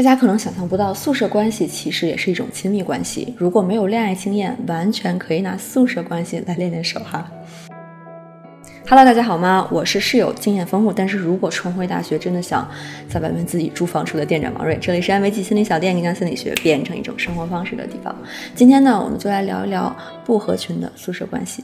[0.00, 3.34] 大家可能想象不到，宿舍关系其实也是一种亲密关系。
[3.36, 7.30] 如果没有恋爱经验，完全可以拿宿舍关系来练练手哈。
[8.88, 9.68] Hello，大家好吗？
[9.70, 12.66] 我是室友经验丰富，但是如果重回大学，真的想
[13.10, 14.78] 在外面自己租房住的店长王瑞。
[14.80, 18.16] 这里是安慰剂心理小店，将心理学变成一种生活方式的地方。
[18.54, 19.94] 今天呢，我们就来聊一聊
[20.24, 21.62] 不合群的宿舍关系。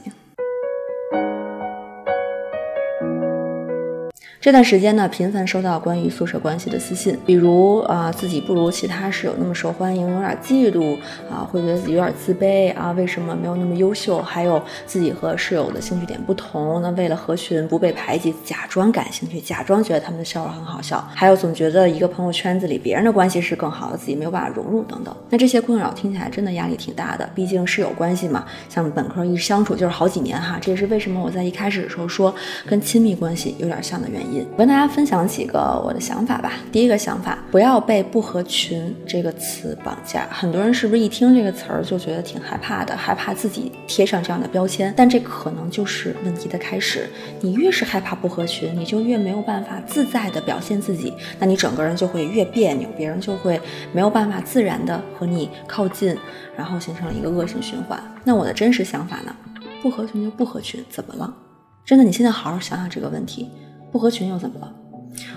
[4.39, 10.95] 这段时间呢，频繁收到关于宿舍关系的私信，比如啊，自己不如其他室友那么受欢迎，有点嫉妒
[11.27, 14.21] 啊，会觉得自己有点自卑啊，为什么没有那么优秀？
[14.21, 25.13] 还有自己和室友的兴趣点不同，那为了合群不被排挤，假装感兴趣，假装觉得他们的笑话很好笑，还有总觉得一个朋友圈子里别人的关系是更好的，自己没有办法融入等等。
[25.31, 32.33] 那这些困扰听起来真的压力挺大的，毕竟室友关系嘛，像本科一相处就是好几年哈，这也是为什么我在一开始的时候说
[32.67, 34.26] 跟亲密关系有点像的原因。
[34.51, 36.53] 我跟大家分享几个我的想法吧。
[36.71, 40.27] 第一个想法，不要被“不合群”这个词绑架。
[40.31, 44.93] 很多人是不是一听这个词儿就觉得挺害怕的，害怕自己贴上这样的标签？
[44.97, 47.07] 但这可能就是问题的开始。
[47.39, 53.59] 你越是害怕不合群，你就越没有办法自在的表现自己，那你整个人就会越别扭，别人就会
[53.93, 56.15] 没有办法自然的和你靠近，
[56.55, 58.01] 然后形成了一个恶性循环。
[58.23, 59.35] 那我的真实想法呢？
[59.81, 61.33] 不合群就不合群，怎么了？
[61.85, 63.49] 真的，你现在好好想想这个问题。
[63.91, 64.73] 不合群又怎么了？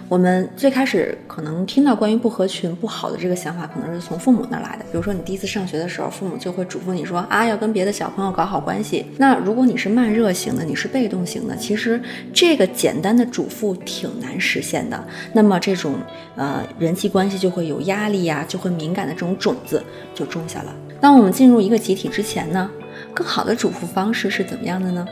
[0.09, 4.85] 我们最开始可能听到关于不合群不好的这个想法，可能是从父母那来的。
[4.91, 9.07] 比如说你第一次上学的时候，父母就会嘱咐你说啊，要跟别的小朋友搞好关系。
[9.19, 15.03] 那如果你是慢热型的，你是被动型的，其实这个简单的嘱咐挺难实现的。
[15.33, 15.95] 那么这种
[16.35, 20.75] 呃人际关系就会有压力呀，就会敏感的这种种子就种下了。
[21.01, 22.69] 当我们进入一个集体之前呢，
[23.15, 25.07] 更好的嘱咐方式是怎么样的呢？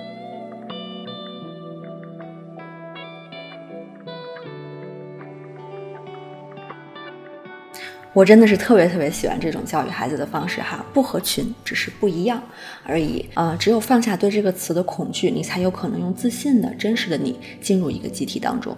[8.18, 12.42] 我真的是特别特别喜欢这种教育孩子的方式哈，不合群只是不一样
[12.82, 13.56] 而已啊！
[13.56, 18.76] 只有放下对这个词的恐惧，你才有可能用自信的真实的你进入一个集体当中。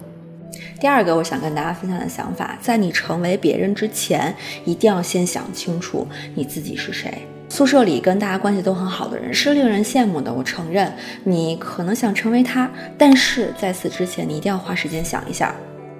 [0.79, 4.31] 第二个，我想跟大家分享的想法，在你成为别人之前，
[4.63, 7.11] 一定要先想清楚你自己是谁。
[7.49, 15.55] 宿舍里跟大家关系都很好的人是令人羡慕的，我承认你可能想成为他，但是在此之前，你一定要花时间想一下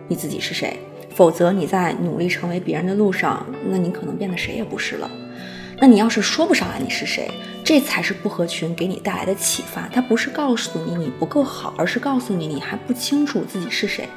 [0.08, 0.80] 你自己是谁。
[1.14, 5.10] 否则你在努力成为别人的路上，那你可能变得谁也不是了。
[5.80, 7.30] 那你要是说不上来你是谁，
[7.64, 9.90] 这才是不合群给你带来的启发。
[9.92, 14.08] 它不是告诉你你不够好，而是告诉你你还不清楚自己是谁。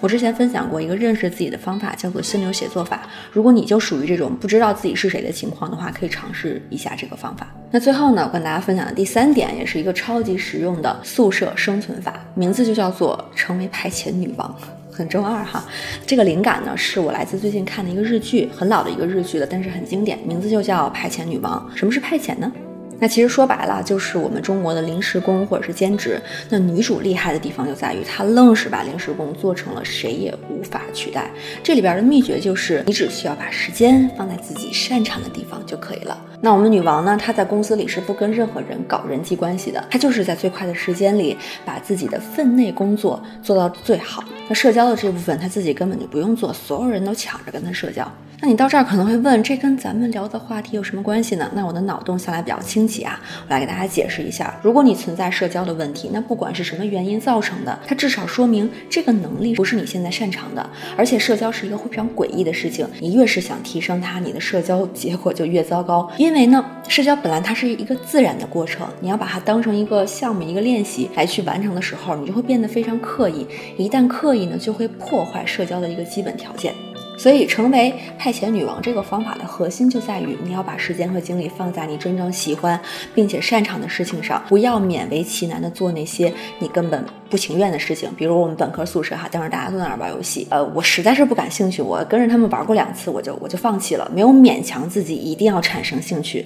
[0.00, 3.08] 我之前分享过一个认识自己的方法，叫做心流写作法。
[3.32, 7.46] 如果你就属于这种不知道自己是谁的情况的话，可以尝试一下这个方法。
[7.70, 14.54] 那最后呢，我跟大家分享的第三点，也是一个超级实用的宿舍生存法，名字就叫做成为排遣女王。
[14.96, 15.62] 很周二哈，
[16.06, 21.70] 这个灵感呢是我来自最近看的一个日剧，很老的一个日剧了，但是很经典，名字就叫《派遣女王》。
[21.76, 22.50] 什么是派遣呢？
[22.98, 26.20] 那其实说白了就是我们中国的临时工或者是兼职。
[26.48, 31.30] 那女主厉害的地方就在于她愣是把临时工做成了谁也无法取代。
[31.62, 36.18] 这里边的秘诀就是你只需要把时间放在自己擅长的地方就可以了。
[36.40, 37.16] 那我们女王呢？
[37.16, 44.22] 她在公司里是不跟任何人搞人际关系的，她就是在最快的时间里把自己的分内工作做到最好。
[44.48, 48.10] 那社交的这部分她自己根本就不用做，所有人都抢着跟她社交。
[48.42, 51.50] 那你到这儿可能会问，这跟咱们聊的话题有什么关系呢？
[51.54, 54.58] 那我的脑洞向来比较清奇啊，我来给大家解释一下。
[54.62, 60.68] 如果你存在社交的问题，那不管是什么原因造成的，它至少说明这个能力不是你现在擅长的。
[60.96, 66.10] 而且社交是一个非常诡异的事情，你越是想提升它，你的社交结果就越糟糕。
[66.16, 73.46] 因为呢，社交本来它是一个自然的过程，你要把它当成一个项目、一个练习来去完成的时候，你就会变得非常刻意。
[73.76, 76.74] 一旦刻意呢，就会破坏社交的一个基本条件。
[77.16, 82.78] 所以，成为派遣女王这个方法的核心就在于，你要把时间和精力放在你真正喜欢
[83.14, 88.10] 并且擅长的事情上，不要勉为其难的做那些你根本不情愿的事情。
[88.16, 96.44] 比如我们本科宿舍哈，当时大家都在那玩游戏，呃，我实在是不感兴趣，我跟着他们玩过两次，我就我就放弃了，没有勉强自己一定要产生兴趣。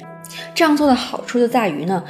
[0.54, 2.04] 这样做的好处就在于呢。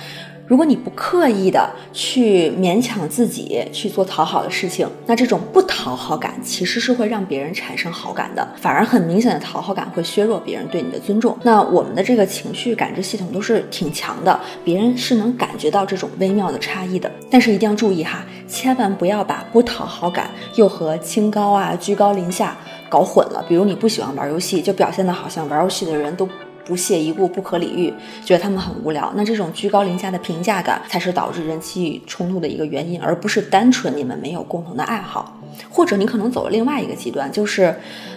[0.50, 11.38] 如果你不刻意的去勉强自己去做讨好的事情，那这种不讨好感其实是会让别人产生好感的，反而很明显的讨好感会削弱别人对你的尊重。
[11.44, 17.08] 那我们的这个情绪感知系统都是挺强的，别人是能感觉到这种微妙的差异的。
[17.30, 22.56] 但是一定要注意哈，千万不要把不讨好感又和清高啊、居高临下
[22.88, 23.40] 搞混了。
[23.48, 26.28] 比如你不喜欢玩游戏，就表现的好像玩游戏的人都。
[26.64, 27.92] 不屑一顾、不可理喻，
[28.24, 29.12] 觉得他们很无聊。
[29.16, 35.39] 那这种居高临下的评价感，才是导致人际冲突的一个原因，而不是单纯你们没有共同的爱好。
[35.68, 37.74] 或者你可能走了另外一个极端，就是，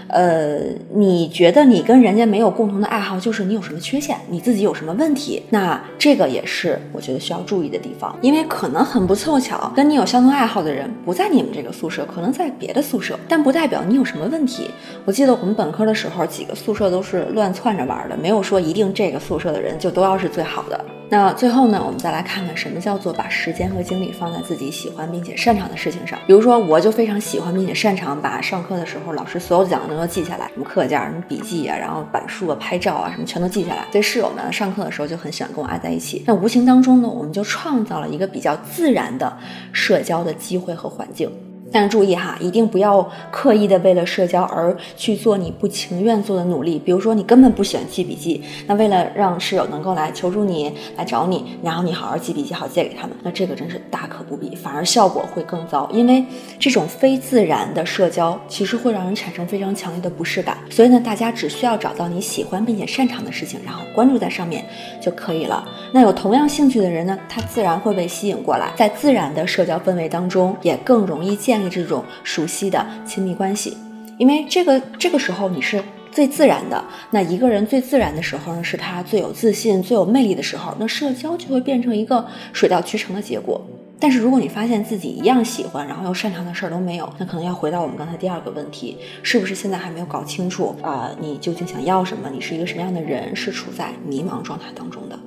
[0.08, 0.60] 呃，
[0.94, 5.44] 你觉得你跟人家没有共同的爱好，就是你有什么缺陷，你自己有什么问题？
[5.50, 14.70] 那这个也是我觉得需要注意的地方，因为可能很不凑巧，跟你有相同爱好的人不在你们这个宿舍，可能在别的宿舍，但不代表你有什么问题。
[15.06, 20.86] 我记得我们本科的时候，几个宿舍都是乱窜着玩的，没有说一定这个宿舍的人就都要是最好的。
[21.14, 26.18] 那最后呢，我们再来看看什么叫做把时间和精力放在自己喜欢并且擅长的事情上。
[26.26, 33.86] 比如说，我就非常喜欢并且擅长把上课的时候老师所有讲的都记下来，什么课件、什么笔记啊，然后板书啊、拍照啊，什么全都记下来。
[33.92, 36.24] 所以室友们上课的时候就很喜欢跟我挨在一起。
[36.26, 39.32] 那无形当中呢，我们就创造了一个比较自然的
[39.72, 41.30] 社交的机会和环境。
[41.74, 46.78] 但是注意哈，一定不要刻意的为了社交而去做你不情愿做的努力。
[46.78, 55.90] 比如说，你根本不喜欢记笔记，那为了让室友能够来求助你、来找你，然后你好好记笔记，好借给他们，那这个真是大可不必，反而效果会更糟。
[55.92, 56.24] 因为
[56.60, 60.58] 这种非自然的社交，其实会让人产生非常强烈的不适感。
[60.70, 64.64] 所以呢，大家只需要找到你喜欢并且擅长的事情，然后关注在上面
[65.02, 65.68] 就可以了。
[65.92, 71.74] 那有同样兴趣的人呢，他自然会被吸引过来，在自然的社交氛围当中，也更容易建立。
[71.74, 73.76] 这种熟悉的亲密关系，
[74.20, 76.86] 因为这个这个时候你是最自然的。
[77.10, 80.76] 那一个人最自然的时候呢，是他最有自信、最有魅力的时候。
[80.80, 83.60] 那社交就会变成一个水到渠成的结果。
[84.00, 91.10] 但是如果你发现自己一样喜欢，然后又擅长的事儿都没有，那可能要回到我们刚才第二个问题，是不是现在还没有搞清楚啊？
[91.20, 92.30] 你究竟想要什么？
[92.30, 93.36] 你是一个什么样的人？
[93.36, 95.18] 是处在迷茫状态当中的。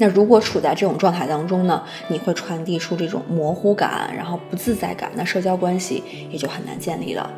[0.00, 7.30] 那如果处在这种状态当中呢，你会传递出这种模糊感，然后不自在感，那社交关系也就很难建立了。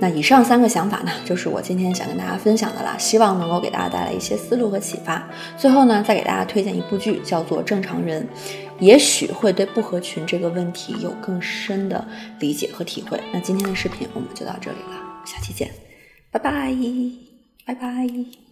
[0.00, 5.26] 那以上三个想法呢，就是我今天想跟大家分享的啦，希望能够给大家带来一些思路和启发。
[5.56, 8.22] 最后呢，再给大家推荐一部剧，叫做《正常人》，
[8.80, 12.06] 也许会对不合群这个问题有更深的
[12.40, 13.18] 理解和体会。
[13.32, 15.70] 那今天的视频我们就到这里了，下期见，
[16.30, 16.74] 拜拜，
[17.64, 18.43] 拜拜。